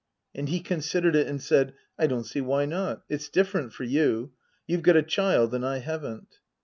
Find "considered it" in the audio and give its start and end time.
0.61-1.27